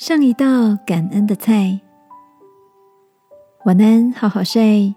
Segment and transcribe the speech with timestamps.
[0.00, 1.78] 上一道感恩的菜。
[3.66, 4.94] 晚安，好好睡，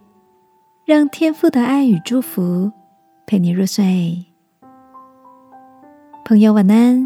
[0.86, 2.72] 让天父的爱与祝福
[3.28, 4.26] 陪你入睡。
[6.24, 7.06] 朋友，晚安。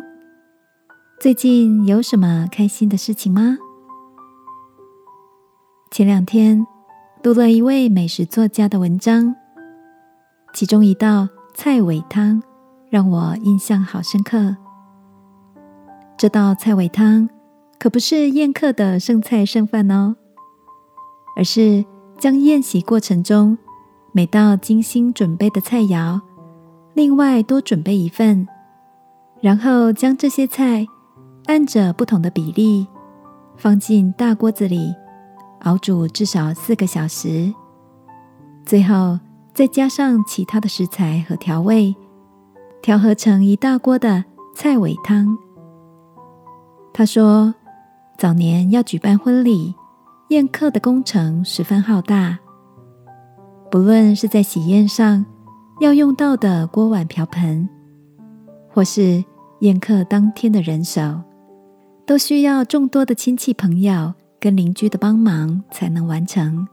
[1.19, 3.57] 最近有什么开心的事情吗？
[5.89, 6.67] 前两天
[7.23, 9.35] 读了一位美食作家的文章，
[10.53, 12.43] 其中一道菜尾汤
[12.91, 14.55] 让我印象好深刻。
[16.15, 17.27] 这道菜尾汤
[17.79, 20.15] 可不是宴客的剩菜剩饭哦，
[21.35, 21.85] 而是
[22.17, 23.57] 将宴席过程中
[24.11, 26.19] 每道精心准备的菜肴，
[26.93, 28.47] 另外多准备一份，
[29.41, 30.87] 然后将这些菜
[31.45, 32.87] 按着不同的比例
[33.55, 34.93] 放进大锅子里
[35.61, 37.53] 熬煮至少四个小时，
[38.65, 39.19] 最后
[39.53, 41.95] 再加上其他的食材和调味，
[42.81, 44.25] 调和成一大锅的
[44.55, 45.37] 菜尾汤。
[46.91, 47.53] 他说
[48.17, 49.75] ：“早年要举办婚礼
[50.29, 52.39] 宴客的工程十分浩大，
[53.69, 55.23] 不论是在喜宴上
[55.79, 57.69] 要用到的锅碗瓢盆，
[58.69, 59.23] 或是
[59.59, 61.21] 宴客当天的人手，
[62.07, 66.67] 都需要众多的亲戚朋友跟邻居的帮忙才能完成。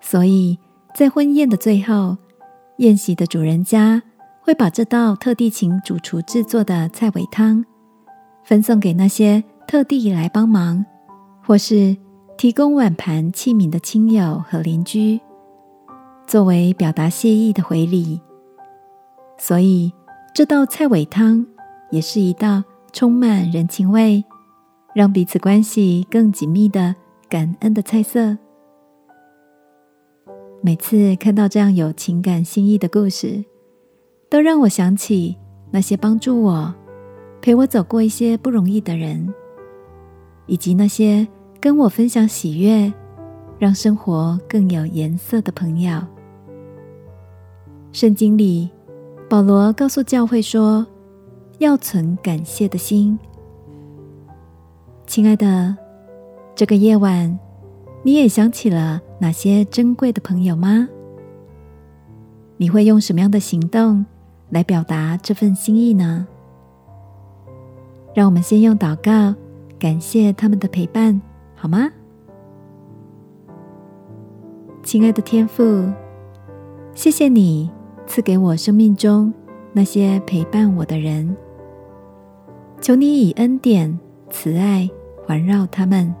[0.00, 0.58] 所以
[0.94, 2.16] 在婚宴的最后，
[2.78, 4.02] 宴席的主人家
[4.40, 7.62] 会把这道特地请主厨制作的菜尾汤。”
[8.42, 10.82] 分送给那些特地来帮忙，
[11.44, 11.94] 或是
[12.38, 15.20] 提供碗盘器皿的亲友和邻居，
[16.26, 18.18] 作为表达谢意的回礼。
[19.36, 19.92] 所以，
[20.34, 21.46] 这道菜尾汤
[21.90, 24.24] 也是一道充满人情味，
[24.94, 26.94] 让彼此关系更紧密的
[27.28, 28.38] 感恩的菜色。
[30.62, 33.44] 每次看到这样有情感心意的故事，
[34.30, 35.36] 都让我想起
[35.70, 36.74] 那些帮助我。
[37.42, 39.32] 陪我走过一些不容易的人，
[40.48, 41.26] 以及那些
[41.60, 42.92] 跟我分享喜悦、
[43.58, 46.02] 让生活更有颜色的朋友。
[47.92, 48.68] 圣经里，
[49.30, 50.84] 保罗告诉教会说
[51.58, 53.18] ：“要存感谢的心。”
[55.06, 55.76] 亲爱的，
[56.54, 57.38] 这个夜晚，
[58.02, 60.88] 你也想起了哪些珍贵的朋友吗？
[62.56, 64.04] 你会用什么样的行动
[64.50, 66.26] 来表达这份心意呢？
[68.14, 69.34] 让我们先用祷告
[69.78, 71.20] 感谢他们的陪伴，
[71.54, 71.88] 好吗？
[74.82, 75.88] 亲爱的天父，
[76.94, 77.70] 谢谢你
[78.06, 79.32] 赐给我生命中
[79.72, 81.36] 那些陪伴我的人，
[82.80, 83.98] 求你以恩典、
[84.30, 84.88] 慈爱
[85.26, 86.12] 环绕他们。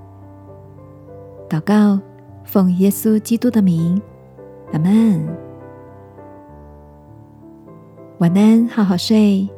[1.48, 1.98] 祷告，
[2.44, 4.00] 奉耶稣基督的名，
[4.72, 5.26] 阿门。
[8.18, 9.48] 晚安，好好睡，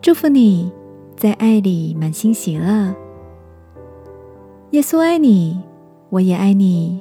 [0.00, 0.72] 祝福你。
[1.16, 2.94] 在爱里满心喜乐，
[4.72, 5.58] 耶稣爱你，
[6.10, 7.00] 我也爱你。